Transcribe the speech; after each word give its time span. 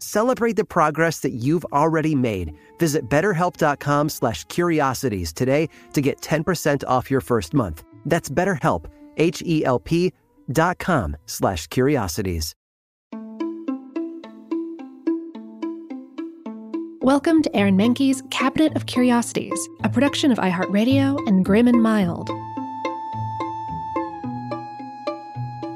Celebrate 0.00 0.56
the 0.56 0.64
progress 0.64 1.20
that 1.20 1.32
you've 1.32 1.64
already 1.66 2.14
made. 2.14 2.52
Visit 2.78 3.08
betterhelp.com 3.08 4.08
slash 4.08 4.44
curiosities 4.44 5.32
today 5.32 5.68
to 5.92 6.00
get 6.00 6.20
10% 6.20 6.82
off 6.88 7.10
your 7.10 7.20
first 7.20 7.54
month. 7.54 7.84
That's 8.04 8.28
betterhelp, 8.28 8.86
H-E-L-P 9.16 10.12
dot 10.50 10.78
com 10.78 11.16
slash 11.26 11.66
curiosities. 11.66 12.54
Welcome 17.00 17.42
to 17.42 17.56
Aaron 17.56 17.76
Mahnke's 17.76 18.22
Cabinet 18.30 18.76
of 18.76 18.84
Curiosities, 18.84 19.68
a 19.82 19.88
production 19.88 20.30
of 20.30 20.38
iHeartRadio 20.38 21.26
and 21.26 21.44
Grim 21.44 21.66
and 21.66 21.82
Mild. 21.82 22.28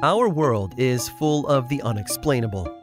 Our 0.03 0.27
world 0.29 0.75
is 0.77 1.07
full 1.07 1.47
of 1.47 1.69
the 1.69 1.81
unexplainable. 1.81 2.82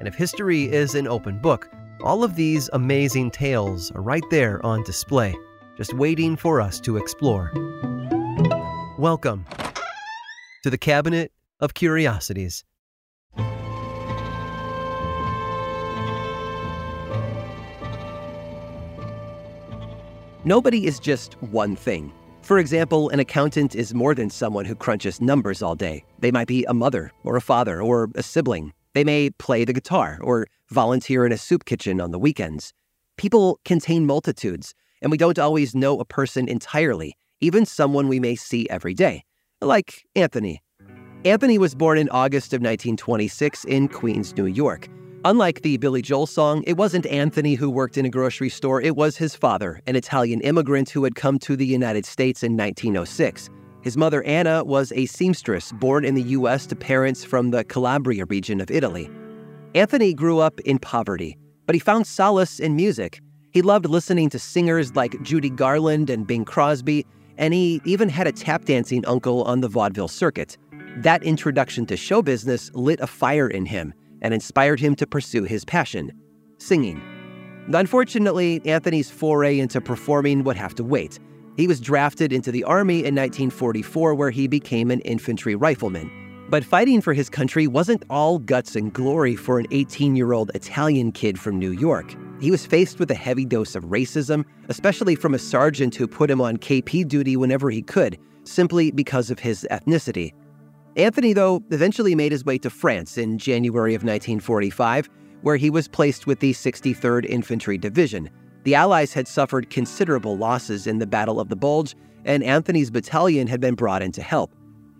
And 0.00 0.08
if 0.08 0.14
history 0.14 0.64
is 0.64 0.94
an 0.94 1.06
open 1.06 1.38
book, 1.40 1.68
all 2.02 2.24
of 2.24 2.34
these 2.34 2.70
amazing 2.72 3.32
tales 3.32 3.90
are 3.90 4.00
right 4.00 4.22
there 4.30 4.64
on 4.64 4.82
display, 4.82 5.36
just 5.76 5.92
waiting 5.92 6.36
for 6.36 6.58
us 6.58 6.80
to 6.80 6.96
explore. 6.96 7.52
Welcome 8.98 9.44
to 10.62 10.70
the 10.70 10.78
Cabinet 10.78 11.32
of 11.60 11.74
Curiosities. 11.74 12.64
Nobody 20.46 20.86
is 20.86 20.98
just 20.98 21.34
one 21.42 21.76
thing. 21.76 22.10
For 22.40 22.58
example, 22.58 23.10
an 23.10 23.20
accountant 23.20 23.74
is 23.74 23.92
more 23.92 24.14
than 24.14 24.30
someone 24.30 24.64
who 24.64 24.74
crunches 24.74 25.20
numbers 25.20 25.60
all 25.60 25.74
day. 25.74 26.04
They 26.20 26.30
might 26.30 26.48
be 26.48 26.64
a 26.64 26.72
mother, 26.72 27.12
or 27.22 27.36
a 27.36 27.42
father, 27.42 27.82
or 27.82 28.08
a 28.14 28.22
sibling. 28.22 28.72
They 28.94 29.04
may 29.04 29.30
play 29.30 29.64
the 29.64 29.72
guitar, 29.72 30.18
or 30.22 30.46
volunteer 30.68 31.24
in 31.24 31.32
a 31.32 31.38
soup 31.38 31.64
kitchen 31.64 32.00
on 32.00 32.10
the 32.10 32.18
weekends. 32.18 32.72
People 33.16 33.60
contain 33.64 34.06
multitudes, 34.06 34.74
and 35.00 35.10
we 35.10 35.18
don't 35.18 35.38
always 35.38 35.74
know 35.74 36.00
a 36.00 36.04
person 36.04 36.48
entirely, 36.48 37.16
even 37.40 37.64
someone 37.66 38.08
we 38.08 38.18
may 38.18 38.34
see 38.34 38.68
every 38.68 38.94
day, 38.94 39.24
like 39.60 40.04
Anthony. 40.16 40.62
Anthony 41.24 41.58
was 41.58 41.74
born 41.74 41.98
in 41.98 42.08
August 42.08 42.52
of 42.52 42.62
1926 42.62 43.64
in 43.64 43.88
Queens, 43.88 44.34
New 44.36 44.46
York. 44.46 44.88
Unlike 45.24 45.60
the 45.60 45.76
Billy 45.76 46.00
Joel 46.00 46.26
song, 46.26 46.64
it 46.66 46.78
wasn't 46.78 47.04
Anthony 47.06 47.54
who 47.54 47.68
worked 47.68 47.98
in 47.98 48.06
a 48.06 48.10
grocery 48.10 48.48
store, 48.48 48.80
it 48.80 48.96
was 48.96 49.18
his 49.18 49.36
father, 49.36 49.82
an 49.86 49.96
Italian 49.96 50.40
immigrant 50.40 50.88
who 50.88 51.04
had 51.04 51.14
come 51.14 51.38
to 51.40 51.56
the 51.56 51.66
United 51.66 52.06
States 52.06 52.42
in 52.42 52.56
1906. 52.56 53.50
His 53.82 53.96
mother, 53.96 54.22
Anna, 54.24 54.62
was 54.64 54.92
a 54.92 55.06
seamstress 55.06 55.72
born 55.72 56.04
in 56.04 56.14
the 56.14 56.22
U.S. 56.22 56.66
to 56.66 56.76
parents 56.76 57.24
from 57.24 57.50
the 57.50 57.64
Calabria 57.64 58.26
region 58.26 58.60
of 58.60 58.70
Italy. 58.70 59.10
Anthony 59.74 60.12
grew 60.12 60.38
up 60.38 60.60
in 60.60 60.78
poverty, 60.78 61.38
but 61.66 61.74
he 61.74 61.80
found 61.80 62.06
solace 62.06 62.60
in 62.60 62.76
music. 62.76 63.20
He 63.52 63.62
loved 63.62 63.86
listening 63.86 64.28
to 64.30 64.38
singers 64.38 64.94
like 64.94 65.20
Judy 65.22 65.50
Garland 65.50 66.10
and 66.10 66.26
Bing 66.26 66.44
Crosby, 66.44 67.06
and 67.38 67.54
he 67.54 67.80
even 67.84 68.08
had 68.08 68.26
a 68.26 68.32
tap 68.32 68.64
dancing 68.64 69.04
uncle 69.06 69.44
on 69.44 69.60
the 69.60 69.68
vaudeville 69.68 70.08
circuit. 70.08 70.58
That 70.98 71.22
introduction 71.22 71.86
to 71.86 71.96
show 71.96 72.20
business 72.20 72.70
lit 72.74 73.00
a 73.00 73.06
fire 73.06 73.48
in 73.48 73.64
him 73.64 73.94
and 74.20 74.34
inspired 74.34 74.80
him 74.80 74.94
to 74.96 75.06
pursue 75.06 75.44
his 75.44 75.64
passion 75.64 76.12
singing. 76.58 77.00
Unfortunately, 77.72 78.60
Anthony's 78.64 79.10
foray 79.10 79.58
into 79.58 79.80
performing 79.80 80.44
would 80.44 80.56
have 80.56 80.74
to 80.76 80.84
wait. 80.84 81.18
He 81.60 81.66
was 81.66 81.78
drafted 81.78 82.32
into 82.32 82.50
the 82.50 82.64
Army 82.64 83.00
in 83.00 83.14
1944, 83.14 84.14
where 84.14 84.30
he 84.30 84.46
became 84.46 84.90
an 84.90 85.00
infantry 85.00 85.54
rifleman. 85.54 86.10
But 86.48 86.64
fighting 86.64 87.02
for 87.02 87.12
his 87.12 87.28
country 87.28 87.66
wasn't 87.66 88.02
all 88.08 88.38
guts 88.38 88.76
and 88.76 88.90
glory 88.90 89.36
for 89.36 89.58
an 89.58 89.66
18 89.70 90.16
year 90.16 90.32
old 90.32 90.50
Italian 90.54 91.12
kid 91.12 91.38
from 91.38 91.58
New 91.58 91.72
York. 91.72 92.16
He 92.40 92.50
was 92.50 92.64
faced 92.64 92.98
with 92.98 93.10
a 93.10 93.14
heavy 93.14 93.44
dose 93.44 93.74
of 93.74 93.84
racism, 93.84 94.46
especially 94.70 95.14
from 95.14 95.34
a 95.34 95.38
sergeant 95.38 95.94
who 95.94 96.08
put 96.08 96.30
him 96.30 96.40
on 96.40 96.56
KP 96.56 97.06
duty 97.06 97.36
whenever 97.36 97.68
he 97.68 97.82
could, 97.82 98.16
simply 98.44 98.90
because 98.90 99.30
of 99.30 99.38
his 99.38 99.66
ethnicity. 99.70 100.32
Anthony, 100.96 101.34
though, 101.34 101.62
eventually 101.70 102.14
made 102.14 102.32
his 102.32 102.46
way 102.46 102.56
to 102.56 102.70
France 102.70 103.18
in 103.18 103.36
January 103.36 103.94
of 103.94 104.02
1945, 104.02 105.10
where 105.42 105.58
he 105.58 105.68
was 105.68 105.88
placed 105.88 106.26
with 106.26 106.40
the 106.40 106.54
63rd 106.54 107.26
Infantry 107.26 107.76
Division. 107.76 108.30
The 108.64 108.74
Allies 108.74 109.12
had 109.12 109.26
suffered 109.26 109.70
considerable 109.70 110.36
losses 110.36 110.86
in 110.86 110.98
the 110.98 111.06
Battle 111.06 111.40
of 111.40 111.48
the 111.48 111.56
Bulge, 111.56 111.94
and 112.24 112.42
Anthony's 112.42 112.90
battalion 112.90 113.46
had 113.46 113.60
been 113.60 113.74
brought 113.74 114.02
in 114.02 114.12
to 114.12 114.22
help. 114.22 114.54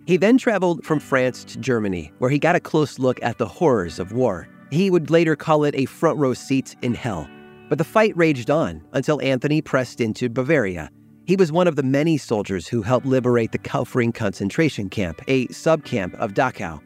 He 0.05 0.17
then 0.17 0.37
traveled 0.37 0.83
from 0.83 0.99
France 0.99 1.43
to 1.45 1.59
Germany, 1.59 2.11
where 2.17 2.31
he 2.31 2.39
got 2.39 2.55
a 2.55 2.59
close 2.59 2.97
look 2.97 3.21
at 3.21 3.37
the 3.37 3.47
horrors 3.47 3.99
of 3.99 4.11
war. 4.11 4.47
He 4.71 4.89
would 4.89 5.09
later 5.09 5.35
call 5.35 5.63
it 5.63 5.75
a 5.75 5.85
front 5.85 6.17
row 6.17 6.33
seat 6.33 6.75
in 6.81 6.95
hell. 6.95 7.29
But 7.69 7.77
the 7.77 7.83
fight 7.83 8.17
raged 8.17 8.49
on 8.49 8.81
until 8.93 9.21
Anthony 9.21 9.61
pressed 9.61 10.01
into 10.01 10.27
Bavaria, 10.29 10.89
he 11.25 11.35
was 11.35 11.51
one 11.51 11.67
of 11.67 11.75
the 11.75 11.83
many 11.83 12.17
soldiers 12.17 12.67
who 12.67 12.81
helped 12.81 13.05
liberate 13.05 13.51
the 13.51 13.59
Kaufering 13.59 14.13
concentration 14.13 14.89
camp, 14.89 15.21
a 15.27 15.47
subcamp 15.47 16.15
of 16.15 16.33
Dachau. 16.33 16.81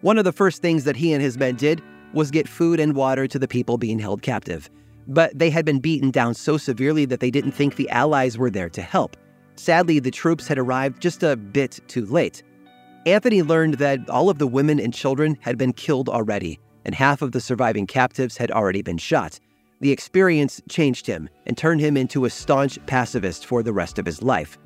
One 0.00 0.18
of 0.18 0.24
the 0.24 0.32
first 0.32 0.62
things 0.62 0.84
that 0.84 0.96
he 0.96 1.12
and 1.12 1.22
his 1.22 1.38
men 1.38 1.56
did 1.56 1.82
was 2.12 2.30
get 2.30 2.48
food 2.48 2.80
and 2.80 2.96
water 2.96 3.26
to 3.28 3.38
the 3.38 3.46
people 3.46 3.76
being 3.76 3.98
held 3.98 4.22
captive. 4.22 4.70
But 5.06 5.38
they 5.38 5.50
had 5.50 5.64
been 5.64 5.80
beaten 5.80 6.10
down 6.10 6.34
so 6.34 6.56
severely 6.56 7.04
that 7.06 7.20
they 7.20 7.30
didn't 7.30 7.52
think 7.52 7.76
the 7.76 7.88
Allies 7.90 8.36
were 8.36 8.50
there 8.50 8.68
to 8.70 8.82
help. 8.82 9.16
Sadly, 9.56 9.98
the 9.98 10.10
troops 10.10 10.46
had 10.48 10.58
arrived 10.58 11.00
just 11.00 11.22
a 11.22 11.36
bit 11.36 11.80
too 11.86 12.04
late. 12.06 12.42
Anthony 13.06 13.42
learned 13.42 13.74
that 13.74 14.10
all 14.10 14.28
of 14.28 14.38
the 14.38 14.46
women 14.46 14.80
and 14.80 14.92
children 14.92 15.38
had 15.40 15.56
been 15.56 15.72
killed 15.72 16.08
already, 16.08 16.58
and 16.84 16.94
half 16.94 17.22
of 17.22 17.32
the 17.32 17.40
surviving 17.40 17.86
captives 17.86 18.36
had 18.36 18.50
already 18.50 18.82
been 18.82 18.98
shot. 18.98 19.38
The 19.80 19.92
experience 19.92 20.60
changed 20.68 21.06
him 21.06 21.28
and 21.46 21.56
turned 21.56 21.80
him 21.80 21.96
into 21.96 22.24
a 22.24 22.30
staunch 22.30 22.84
pacifist 22.86 23.46
for 23.46 23.62
the 23.62 23.72
rest 23.72 23.98
of 23.98 24.06
his 24.06 24.22
life. 24.22 24.58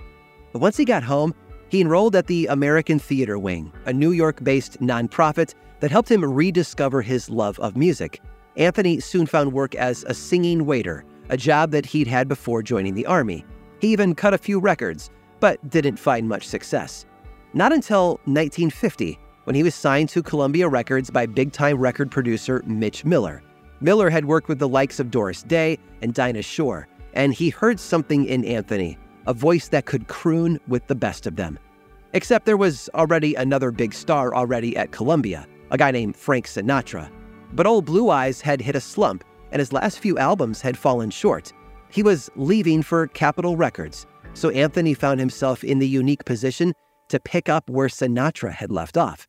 But 0.52 0.62
once 0.62 0.76
he 0.76 0.84
got 0.84 1.02
home, 1.02 1.34
he 1.68 1.80
enrolled 1.80 2.16
at 2.16 2.26
the 2.26 2.46
American 2.46 2.98
Theater 2.98 3.38
Wing, 3.38 3.72
a 3.86 3.92
New 3.92 4.12
York 4.12 4.42
based 4.42 4.80
nonprofit 4.80 5.54
that 5.80 5.90
helped 5.90 6.10
him 6.10 6.24
rediscover 6.24 7.02
his 7.02 7.28
love 7.28 7.58
of 7.60 7.76
music. 7.76 8.20
Anthony 8.60 9.00
soon 9.00 9.24
found 9.24 9.54
work 9.54 9.74
as 9.74 10.04
a 10.06 10.12
singing 10.12 10.66
waiter, 10.66 11.02
a 11.30 11.36
job 11.38 11.70
that 11.70 11.86
he'd 11.86 12.06
had 12.06 12.28
before 12.28 12.62
joining 12.62 12.94
the 12.94 13.06
Army. 13.06 13.42
He 13.80 13.88
even 13.88 14.14
cut 14.14 14.34
a 14.34 14.38
few 14.38 14.60
records, 14.60 15.10
but 15.40 15.70
didn't 15.70 15.96
find 15.96 16.28
much 16.28 16.46
success. 16.46 17.06
Not 17.54 17.72
until 17.72 18.20
1950, 18.26 19.18
when 19.44 19.56
he 19.56 19.62
was 19.62 19.74
signed 19.74 20.10
to 20.10 20.22
Columbia 20.22 20.68
Records 20.68 21.10
by 21.10 21.24
big 21.24 21.52
time 21.52 21.78
record 21.78 22.10
producer 22.10 22.62
Mitch 22.66 23.02
Miller. 23.02 23.42
Miller 23.80 24.10
had 24.10 24.26
worked 24.26 24.48
with 24.48 24.58
the 24.58 24.68
likes 24.68 25.00
of 25.00 25.10
Doris 25.10 25.42
Day 25.42 25.78
and 26.02 26.12
Dinah 26.12 26.42
Shore, 26.42 26.86
and 27.14 27.32
he 27.32 27.48
heard 27.48 27.80
something 27.80 28.26
in 28.26 28.44
Anthony, 28.44 28.98
a 29.26 29.32
voice 29.32 29.68
that 29.68 29.86
could 29.86 30.06
croon 30.06 30.60
with 30.68 30.86
the 30.86 30.94
best 30.94 31.26
of 31.26 31.36
them. 31.36 31.58
Except 32.12 32.44
there 32.44 32.58
was 32.58 32.90
already 32.94 33.34
another 33.36 33.70
big 33.70 33.94
star 33.94 34.34
already 34.34 34.76
at 34.76 34.92
Columbia, 34.92 35.46
a 35.70 35.78
guy 35.78 35.90
named 35.90 36.14
Frank 36.14 36.46
Sinatra. 36.46 37.10
But 37.52 37.66
old 37.66 37.84
Blue 37.84 38.10
Eyes 38.10 38.40
had 38.40 38.60
hit 38.60 38.76
a 38.76 38.80
slump, 38.80 39.24
and 39.52 39.60
his 39.60 39.72
last 39.72 39.98
few 39.98 40.18
albums 40.18 40.60
had 40.60 40.78
fallen 40.78 41.10
short. 41.10 41.52
He 41.90 42.02
was 42.02 42.30
leaving 42.36 42.82
for 42.82 43.08
Capitol 43.08 43.56
Records, 43.56 44.06
so 44.34 44.50
Anthony 44.50 44.94
found 44.94 45.20
himself 45.20 45.64
in 45.64 45.78
the 45.78 45.88
unique 45.88 46.24
position 46.24 46.72
to 47.08 47.18
pick 47.18 47.48
up 47.48 47.68
where 47.68 47.88
Sinatra 47.88 48.52
had 48.52 48.70
left 48.70 48.96
off. 48.96 49.26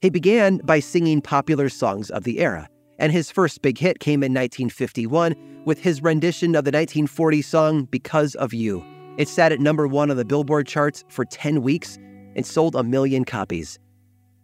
He 0.00 0.10
began 0.10 0.58
by 0.64 0.80
singing 0.80 1.20
popular 1.20 1.68
songs 1.68 2.10
of 2.10 2.24
the 2.24 2.38
era 2.38 2.68
and 2.98 3.12
his 3.12 3.30
first 3.30 3.62
big 3.62 3.78
hit 3.78 4.00
came 4.00 4.22
in 4.22 4.32
1951 4.32 5.62
with 5.64 5.80
his 5.80 6.02
rendition 6.02 6.50
of 6.50 6.64
the 6.64 6.70
1940 6.70 7.42
song 7.42 7.84
Because 7.84 8.34
of 8.34 8.52
You. 8.52 8.84
It 9.16 9.28
sat 9.28 9.52
at 9.52 9.60
number 9.60 9.86
one 9.86 10.10
on 10.10 10.16
the 10.16 10.24
Billboard 10.24 10.66
charts 10.66 11.04
for 11.08 11.24
10 11.24 11.62
weeks, 11.62 11.98
and 12.36 12.46
sold 12.46 12.76
a 12.76 12.84
million 12.84 13.24
copies. 13.24 13.78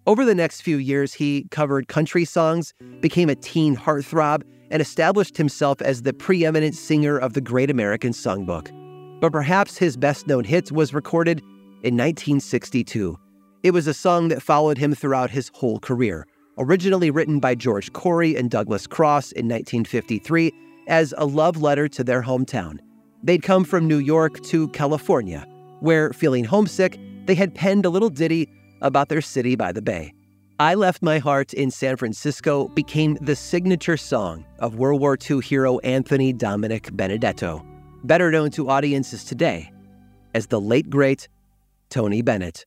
Over 0.06 0.26
the 0.26 0.34
next 0.34 0.60
few 0.60 0.76
years, 0.76 1.14
he 1.14 1.46
covered 1.50 1.88
country 1.88 2.26
songs, 2.26 2.74
became 3.00 3.30
a 3.30 3.34
teen 3.34 3.74
heartthrob, 3.74 4.42
and 4.70 4.82
established 4.82 5.38
himself 5.38 5.80
as 5.80 6.02
the 6.02 6.12
preeminent 6.12 6.74
singer 6.74 7.16
of 7.16 7.32
the 7.32 7.40
Great 7.40 7.70
American 7.70 8.12
Songbook. 8.12 8.70
But 9.20 9.32
perhaps 9.32 9.78
his 9.78 9.96
best 9.96 10.26
known 10.26 10.44
hit 10.44 10.70
was 10.70 10.92
recorded 10.92 11.40
in 11.82 11.96
1962. 11.96 13.18
It 13.62 13.70
was 13.70 13.86
a 13.86 13.94
song 13.94 14.28
that 14.28 14.42
followed 14.42 14.76
him 14.76 14.94
throughout 14.94 15.30
his 15.30 15.50
whole 15.54 15.78
career, 15.78 16.26
originally 16.58 17.10
written 17.10 17.40
by 17.40 17.54
George 17.54 17.90
Cory 17.94 18.36
and 18.36 18.50
Douglas 18.50 18.86
Cross 18.86 19.32
in 19.32 19.46
1953 19.48 20.52
as 20.86 21.14
a 21.16 21.24
love 21.24 21.62
letter 21.62 21.88
to 21.88 22.04
their 22.04 22.22
hometown. 22.22 22.78
They'd 23.22 23.42
come 23.42 23.64
from 23.64 23.88
New 23.88 24.00
York 24.00 24.42
to 24.44 24.68
California, 24.68 25.46
where, 25.80 26.12
feeling 26.12 26.44
homesick, 26.44 26.98
they 27.24 27.34
had 27.34 27.54
penned 27.54 27.86
a 27.86 27.90
little 27.90 28.10
ditty 28.10 28.50
about 28.84 29.08
their 29.08 29.20
city 29.20 29.56
by 29.56 29.72
the 29.72 29.82
bay. 29.82 30.12
I 30.60 30.76
Left 30.76 31.02
My 31.02 31.18
Heart 31.18 31.52
in 31.52 31.72
San 31.72 31.96
Francisco 31.96 32.68
became 32.68 33.18
the 33.20 33.34
signature 33.34 33.96
song 33.96 34.44
of 34.60 34.76
World 34.76 35.00
War 35.00 35.18
II 35.18 35.40
hero 35.40 35.80
Anthony 35.80 36.32
Dominic 36.32 36.94
Benedetto, 36.96 37.66
better 38.04 38.30
known 38.30 38.50
to 38.52 38.70
audiences 38.70 39.24
today 39.24 39.72
as 40.32 40.46
the 40.46 40.60
late 40.60 40.88
great 40.88 41.26
Tony 41.90 42.22
Bennett. 42.22 42.66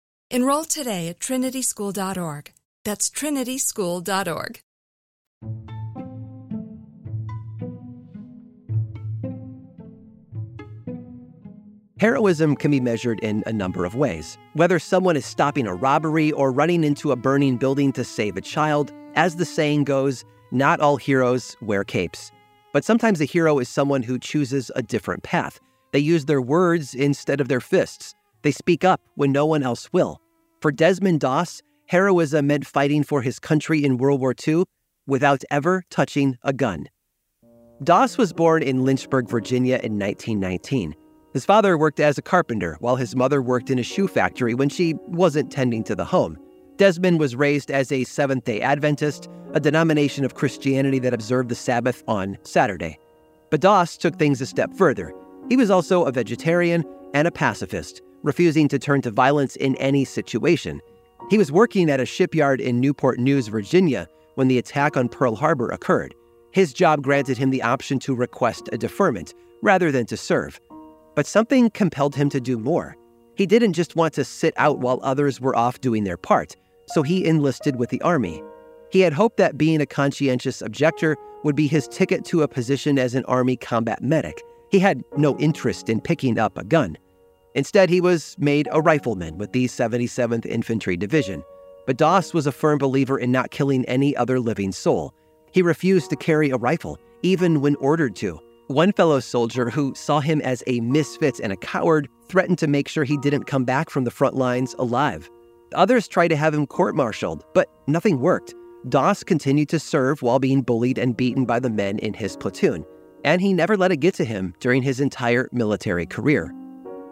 Enroll 0.31 0.63
today 0.63 1.09
at 1.09 1.19
trinityschool.org. 1.19 2.53
That's 2.85 3.09
trinityschool.org. 3.09 4.61
Heroism 11.99 12.55
can 12.55 12.71
be 12.71 12.79
measured 12.79 13.19
in 13.19 13.43
a 13.45 13.53
number 13.53 13.83
of 13.83 13.93
ways. 13.93 14.37
Whether 14.53 14.79
someone 14.79 15.17
is 15.17 15.25
stopping 15.25 15.67
a 15.67 15.75
robbery 15.75 16.31
or 16.31 16.51
running 16.51 16.83
into 16.85 17.11
a 17.11 17.15
burning 17.17 17.57
building 17.57 17.91
to 17.91 18.03
save 18.03 18.37
a 18.37 18.41
child, 18.41 18.91
as 19.15 19.35
the 19.35 19.45
saying 19.45 19.83
goes, 19.83 20.23
not 20.51 20.79
all 20.79 20.95
heroes 20.95 21.55
wear 21.61 21.83
capes. 21.83 22.31
But 22.71 22.85
sometimes 22.85 23.19
a 23.19 23.25
hero 23.25 23.59
is 23.59 23.67
someone 23.67 24.01
who 24.01 24.17
chooses 24.17 24.71
a 24.75 24.81
different 24.81 25.23
path. 25.23 25.59
They 25.91 25.99
use 25.99 26.25
their 26.25 26.41
words 26.41 26.95
instead 26.95 27.41
of 27.41 27.49
their 27.49 27.59
fists. 27.59 28.15
They 28.43 28.51
speak 28.51 28.83
up 28.83 29.01
when 29.15 29.31
no 29.31 29.45
one 29.45 29.63
else 29.63 29.91
will. 29.93 30.21
For 30.61 30.71
Desmond 30.71 31.19
Doss, 31.19 31.61
heroism 31.87 32.47
meant 32.47 32.65
fighting 32.65 33.03
for 33.03 33.21
his 33.21 33.39
country 33.39 33.83
in 33.83 33.97
World 33.97 34.21
War 34.21 34.33
II 34.47 34.63
without 35.07 35.43
ever 35.51 35.83
touching 35.89 36.37
a 36.43 36.53
gun. 36.53 36.87
Doss 37.83 38.17
was 38.17 38.31
born 38.31 38.61
in 38.61 38.85
Lynchburg, 38.85 39.27
Virginia 39.27 39.79
in 39.83 39.97
1919. 39.97 40.95
His 41.33 41.45
father 41.45 41.77
worked 41.77 41.99
as 41.99 42.17
a 42.17 42.21
carpenter 42.21 42.77
while 42.79 42.95
his 42.95 43.15
mother 43.15 43.41
worked 43.41 43.69
in 43.69 43.79
a 43.79 43.83
shoe 43.83 44.07
factory 44.07 44.53
when 44.53 44.69
she 44.69 44.93
wasn't 45.07 45.51
tending 45.51 45.83
to 45.85 45.95
the 45.95 46.05
home. 46.05 46.37
Desmond 46.77 47.19
was 47.19 47.35
raised 47.35 47.71
as 47.71 47.91
a 47.91 48.03
Seventh 48.03 48.43
day 48.43 48.61
Adventist, 48.61 49.29
a 49.53 49.59
denomination 49.59 50.25
of 50.25 50.35
Christianity 50.35 50.99
that 50.99 51.13
observed 51.13 51.49
the 51.49 51.55
Sabbath 51.55 52.03
on 52.07 52.37
Saturday. 52.43 52.97
But 53.49 53.61
Doss 53.61 53.97
took 53.97 54.17
things 54.17 54.41
a 54.41 54.45
step 54.45 54.73
further. 54.73 55.13
He 55.49 55.57
was 55.57 55.69
also 55.69 56.03
a 56.03 56.11
vegetarian 56.11 56.85
and 57.13 57.27
a 57.27 57.31
pacifist, 57.31 58.01
refusing 58.23 58.67
to 58.67 58.79
turn 58.79 59.01
to 59.01 59.11
violence 59.11 59.55
in 59.55 59.75
any 59.77 60.05
situation. 60.05 60.81
He 61.29 61.37
was 61.37 61.51
working 61.51 61.89
at 61.89 61.99
a 61.99 62.05
shipyard 62.05 62.59
in 62.59 62.79
Newport 62.79 63.19
News, 63.19 63.47
Virginia, 63.47 64.07
when 64.35 64.47
the 64.47 64.57
attack 64.57 64.97
on 64.97 65.09
Pearl 65.09 65.35
Harbor 65.35 65.69
occurred. 65.69 66.15
His 66.51 66.73
job 66.73 67.03
granted 67.03 67.37
him 67.37 67.49
the 67.49 67.63
option 67.63 67.99
to 67.99 68.15
request 68.15 68.69
a 68.71 68.77
deferment 68.77 69.33
rather 69.61 69.91
than 69.91 70.05
to 70.07 70.17
serve. 70.17 70.59
But 71.15 71.25
something 71.25 71.69
compelled 71.69 72.15
him 72.15 72.29
to 72.29 72.41
do 72.41 72.57
more. 72.57 72.95
He 73.35 73.45
didn't 73.45 73.73
just 73.73 73.95
want 73.95 74.13
to 74.15 74.25
sit 74.25 74.53
out 74.57 74.79
while 74.79 74.99
others 75.03 75.39
were 75.39 75.55
off 75.55 75.81
doing 75.81 76.03
their 76.03 76.17
part, 76.17 76.55
so 76.87 77.01
he 77.01 77.25
enlisted 77.25 77.77
with 77.77 77.89
the 77.89 78.01
Army. 78.01 78.43
He 78.91 78.99
had 78.99 79.13
hoped 79.13 79.37
that 79.37 79.57
being 79.57 79.79
a 79.79 79.85
conscientious 79.85 80.61
objector 80.61 81.15
would 81.43 81.55
be 81.55 81.67
his 81.67 81.87
ticket 81.87 82.25
to 82.25 82.43
a 82.43 82.47
position 82.47 82.99
as 82.99 83.15
an 83.15 83.25
Army 83.25 83.55
combat 83.55 84.03
medic. 84.03 84.41
He 84.69 84.79
had 84.79 85.03
no 85.17 85.37
interest 85.37 85.89
in 85.89 86.01
picking 86.01 86.37
up 86.37 86.57
a 86.57 86.63
gun. 86.63 86.97
Instead, 87.55 87.89
he 87.89 88.01
was 88.01 88.35
made 88.39 88.67
a 88.71 88.81
rifleman 88.81 89.37
with 89.37 89.51
the 89.51 89.65
77th 89.65 90.45
Infantry 90.45 90.95
Division. 90.95 91.43
But 91.85 91.97
Doss 91.97 92.33
was 92.33 92.47
a 92.47 92.51
firm 92.51 92.77
believer 92.77 93.17
in 93.17 93.31
not 93.31 93.51
killing 93.51 93.83
any 93.85 94.15
other 94.15 94.39
living 94.39 94.71
soul. 94.71 95.13
He 95.51 95.61
refused 95.61 96.09
to 96.11 96.15
carry 96.15 96.49
a 96.49 96.57
rifle, 96.57 96.97
even 97.23 97.61
when 97.61 97.75
ordered 97.75 98.15
to. 98.17 98.39
One 98.67 98.93
fellow 98.93 99.19
soldier 99.19 99.69
who 99.69 99.93
saw 99.95 100.21
him 100.21 100.39
as 100.41 100.63
a 100.67 100.79
misfit 100.79 101.41
and 101.41 101.51
a 101.51 101.57
coward 101.57 102.07
threatened 102.29 102.57
to 102.59 102.67
make 102.67 102.87
sure 102.87 103.03
he 103.03 103.17
didn't 103.17 103.43
come 103.43 103.65
back 103.65 103.89
from 103.89 104.05
the 104.05 104.11
front 104.11 104.35
lines 104.35 104.75
alive. 104.79 105.29
Others 105.73 106.07
tried 106.07 106.29
to 106.29 106.37
have 106.37 106.53
him 106.53 106.65
court 106.65 106.95
martialed, 106.95 107.43
but 107.53 107.67
nothing 107.87 108.19
worked. 108.19 108.55
Doss 108.87 109.23
continued 109.23 109.69
to 109.69 109.79
serve 109.79 110.21
while 110.21 110.39
being 110.39 110.61
bullied 110.61 110.97
and 110.97 111.17
beaten 111.17 111.45
by 111.45 111.59
the 111.59 111.69
men 111.69 111.99
in 111.99 112.13
his 112.13 112.37
platoon, 112.37 112.85
and 113.25 113.41
he 113.41 113.53
never 113.53 113.75
let 113.75 113.91
it 113.91 113.97
get 113.97 114.13
to 114.15 114.25
him 114.25 114.53
during 114.59 114.81
his 114.81 115.01
entire 115.01 115.49
military 115.51 116.05
career. 116.05 116.53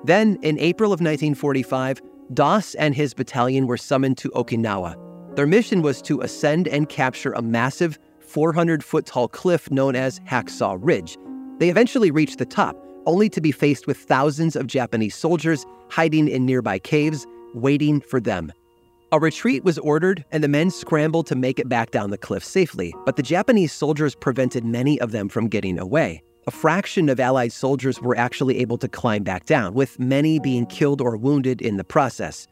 Then, 0.04 0.38
in 0.42 0.58
April 0.60 0.94
of 0.94 1.02
1945, 1.02 2.02
Doss 2.34 2.76
and 2.76 2.96
his 2.96 3.14
battalion 3.14 3.68
were 3.68 3.78
summoned 3.78 4.18
to 4.20 4.30
Okinawa. 4.30 4.96
Their 5.36 5.48
mission 5.48 5.82
was 5.82 6.02
to 6.04 6.22
ascend 6.22 6.68
and 6.68 6.88
capture 6.88 7.34
a 7.34 7.42
massive 7.42 7.98
400 8.20 8.84
foot 8.84 9.06
tall 9.06 9.28
cliff 9.28 9.70
known 9.72 9.96
as 9.96 10.20
Hacksaw 10.22 10.78
Ridge. 10.80 11.18
They 11.58 11.70
eventually 11.70 12.12
reached 12.12 12.38
the 12.38 12.46
top, 12.46 12.78
only 13.06 13.30
to 13.30 13.42
be 13.42 13.52
faced 13.52 13.88
with 13.88 13.98
thousands 13.98 14.56
of 14.56 14.68
Japanese 14.68 15.16
soldiers 15.16 15.66
hiding 15.90 16.28
in 16.28 16.46
nearby 16.46 16.80
caves, 16.80 17.26
waiting 17.54 18.00
for 18.00 18.20
them. 18.20 18.54
A 19.12 19.20
retreat 19.20 19.64
was 19.64 19.80
ordered, 19.80 20.24
and 20.32 20.44
the 20.44 20.48
men 20.48 20.70
scrambled 20.70 21.26
to 21.28 21.36
make 21.36 21.60
it 21.60 21.68
back 21.68 21.90
down 21.90 22.12
the 22.12 22.18
cliff 22.18 22.44
safely, 22.44 22.94
but 23.06 23.16
the 23.16 23.24
Japanese 23.24 23.74
soldiers 23.74 24.14
prevented 24.14 24.64
many 24.64 25.02
of 25.02 25.12
them 25.12 25.30
from 25.30 25.48
getting 25.48 25.80
away 25.80 26.22
a 26.48 26.52
fraction 26.52 27.10
of 27.10 27.20
Allied 27.20 27.52
soldiers 27.52 28.02
were 28.02 28.18
actually 28.18 28.60
able 28.60 28.78
to 28.78 28.88
climb 28.88 29.24
back 29.24 29.46
down, 29.46 29.74
with 29.74 30.00
many 30.00 30.40
being 30.40 30.66
killed 30.66 31.02
or 31.02 31.18
wounded 31.18 31.62
in 31.62 31.78
the 31.78 31.84
process. 31.84 32.48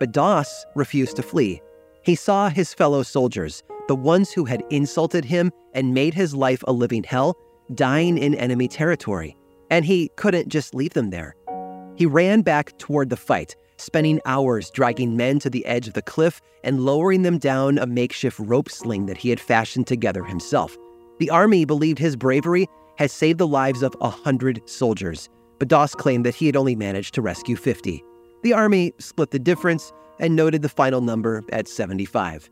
But 0.00 0.12
Doss 0.12 0.66
refused 0.74 1.16
to 1.16 1.22
flee. 1.22 1.62
He 2.02 2.14
saw 2.14 2.48
his 2.48 2.74
fellow 2.74 3.02
soldiers, 3.02 3.62
the 3.86 3.96
ones 3.96 4.32
who 4.32 4.44
had 4.44 4.62
insulted 4.70 5.24
him 5.24 5.50
and 5.72 5.94
made 5.94 6.14
his 6.14 6.34
life 6.34 6.62
a 6.66 6.72
living 6.72 7.04
hell, 7.04 7.36
dying 7.74 8.18
in 8.18 8.34
enemy 8.34 8.68
territory. 8.68 9.36
And 9.70 9.84
he 9.84 10.10
couldn't 10.16 10.48
just 10.48 10.74
leave 10.74 10.94
them 10.94 11.10
there. 11.10 11.34
He 11.96 12.06
ran 12.06 12.42
back 12.42 12.76
toward 12.78 13.10
the 13.10 13.16
fight, 13.16 13.56
spending 13.76 14.20
hours 14.24 14.70
dragging 14.70 15.16
men 15.16 15.38
to 15.40 15.50
the 15.50 15.64
edge 15.66 15.88
of 15.88 15.94
the 15.94 16.02
cliff 16.02 16.40
and 16.64 16.80
lowering 16.80 17.22
them 17.22 17.38
down 17.38 17.78
a 17.78 17.86
makeshift 17.86 18.38
rope 18.38 18.70
sling 18.70 19.06
that 19.06 19.18
he 19.18 19.30
had 19.30 19.40
fashioned 19.40 19.86
together 19.86 20.24
himself. 20.24 20.76
The 21.18 21.30
army 21.30 21.64
believed 21.64 21.98
his 21.98 22.16
bravery 22.16 22.68
had 22.98 23.10
saved 23.10 23.38
the 23.38 23.46
lives 23.46 23.82
of 23.82 23.94
a 24.00 24.10
hundred 24.10 24.60
soldiers, 24.68 25.28
but 25.58 25.68
Doss 25.68 25.94
claimed 25.94 26.26
that 26.26 26.34
he 26.34 26.46
had 26.46 26.56
only 26.56 26.74
managed 26.74 27.14
to 27.14 27.22
rescue 27.22 27.56
50. 27.56 28.02
The 28.42 28.52
army 28.52 28.92
split 28.98 29.30
the 29.30 29.38
difference 29.38 29.92
and 30.18 30.34
noted 30.34 30.62
the 30.62 30.68
final 30.68 31.00
number 31.00 31.44
at 31.52 31.68
75. 31.68 32.50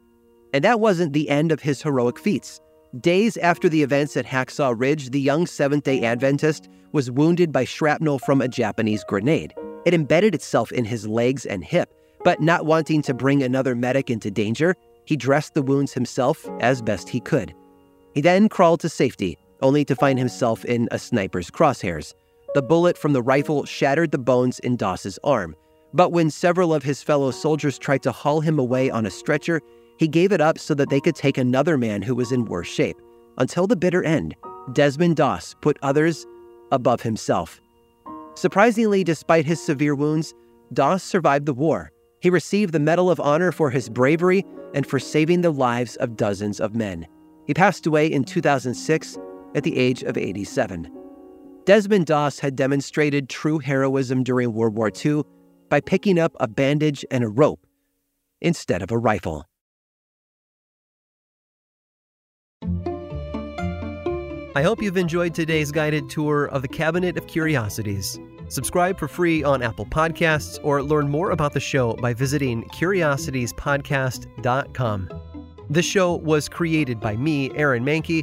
And 0.54 0.64
that 0.64 0.80
wasn't 0.80 1.12
the 1.12 1.28
end 1.28 1.50
of 1.50 1.60
his 1.60 1.82
heroic 1.82 2.18
feats. 2.18 2.60
Days 3.00 3.36
after 3.38 3.68
the 3.68 3.82
events 3.82 4.16
at 4.16 4.24
Hacksaw 4.24 4.74
Ridge, 4.78 5.10
the 5.10 5.20
young 5.20 5.46
Seventh 5.46 5.84
day 5.84 6.02
Adventist 6.04 6.68
was 6.92 7.10
wounded 7.10 7.50
by 7.52 7.64
shrapnel 7.64 8.20
from 8.20 8.40
a 8.40 8.48
Japanese 8.48 9.04
grenade. 9.04 9.52
It 9.84 9.94
embedded 9.94 10.34
itself 10.34 10.70
in 10.70 10.84
his 10.84 11.06
legs 11.06 11.44
and 11.44 11.64
hip, 11.64 11.92
but 12.24 12.40
not 12.40 12.66
wanting 12.66 13.02
to 13.02 13.14
bring 13.14 13.42
another 13.42 13.74
medic 13.74 14.10
into 14.10 14.30
danger, 14.30 14.76
he 15.04 15.16
dressed 15.16 15.54
the 15.54 15.62
wounds 15.62 15.92
himself 15.92 16.48
as 16.60 16.82
best 16.82 17.08
he 17.08 17.20
could. 17.20 17.52
He 18.14 18.20
then 18.20 18.48
crawled 18.48 18.80
to 18.80 18.88
safety, 18.88 19.36
only 19.62 19.84
to 19.84 19.96
find 19.96 20.18
himself 20.18 20.64
in 20.64 20.88
a 20.90 20.98
sniper's 20.98 21.50
crosshairs. 21.50 22.14
The 22.54 22.62
bullet 22.62 22.96
from 22.96 23.12
the 23.12 23.22
rifle 23.22 23.64
shattered 23.64 24.12
the 24.12 24.18
bones 24.18 24.58
in 24.60 24.76
Doss's 24.76 25.18
arm, 25.22 25.54
but 25.92 26.12
when 26.12 26.30
several 26.30 26.74
of 26.74 26.82
his 26.82 27.02
fellow 27.02 27.30
soldiers 27.30 27.78
tried 27.78 28.02
to 28.02 28.12
haul 28.12 28.40
him 28.40 28.58
away 28.58 28.90
on 28.90 29.06
a 29.06 29.10
stretcher, 29.10 29.60
he 29.98 30.08
gave 30.08 30.32
it 30.32 30.40
up 30.40 30.58
so 30.58 30.74
that 30.74 30.90
they 30.90 31.00
could 31.00 31.14
take 31.14 31.38
another 31.38 31.78
man 31.78 32.02
who 32.02 32.14
was 32.14 32.32
in 32.32 32.44
worse 32.44 32.68
shape. 32.68 32.96
Until 33.38 33.66
the 33.66 33.76
bitter 33.76 34.02
end, 34.02 34.34
Desmond 34.72 35.16
Doss 35.16 35.54
put 35.60 35.78
others 35.82 36.26
above 36.72 37.02
himself. 37.02 37.60
Surprisingly, 38.34 39.04
despite 39.04 39.46
his 39.46 39.64
severe 39.64 39.94
wounds, 39.94 40.34
Doss 40.72 41.02
survived 41.02 41.46
the 41.46 41.54
war. 41.54 41.92
He 42.20 42.30
received 42.30 42.72
the 42.72 42.80
Medal 42.80 43.10
of 43.10 43.20
Honor 43.20 43.52
for 43.52 43.70
his 43.70 43.88
bravery 43.88 44.44
and 44.74 44.86
for 44.86 44.98
saving 44.98 45.42
the 45.42 45.50
lives 45.50 45.96
of 45.96 46.16
dozens 46.16 46.60
of 46.60 46.74
men. 46.74 47.06
He 47.46 47.54
passed 47.54 47.86
away 47.86 48.10
in 48.10 48.24
2006 48.24 49.18
at 49.56 49.64
the 49.64 49.76
age 49.76 50.04
of 50.04 50.16
87. 50.16 50.88
Desmond 51.64 52.06
Doss 52.06 52.38
had 52.38 52.54
demonstrated 52.54 53.28
true 53.28 53.58
heroism 53.58 54.22
during 54.22 54.52
World 54.52 54.76
War 54.76 54.92
II 55.04 55.24
by 55.68 55.80
picking 55.80 56.16
up 56.16 56.36
a 56.38 56.46
bandage 56.46 57.04
and 57.10 57.24
a 57.24 57.28
rope 57.28 57.66
instead 58.40 58.82
of 58.82 58.92
a 58.92 58.98
rifle. 58.98 59.46
I 64.54 64.62
hope 64.62 64.80
you've 64.80 64.96
enjoyed 64.96 65.34
today's 65.34 65.72
guided 65.72 66.08
tour 66.08 66.46
of 66.46 66.62
the 66.62 66.68
Cabinet 66.68 67.18
of 67.18 67.26
Curiosities. 67.26 68.16
Subscribe 68.48 68.98
for 68.98 69.08
free 69.08 69.42
on 69.42 69.60
Apple 69.60 69.84
Podcasts 69.84 70.58
or 70.62 70.82
learn 70.82 71.10
more 71.10 71.32
about 71.32 71.52
the 71.52 71.60
show 71.60 71.92
by 71.94 72.14
visiting 72.14 72.62
curiositiespodcast.com. 72.70 75.08
This 75.68 75.84
show 75.84 76.14
was 76.14 76.48
created 76.48 77.00
by 77.00 77.16
me, 77.16 77.50
Aaron 77.56 77.84
Mahnke, 77.84 78.22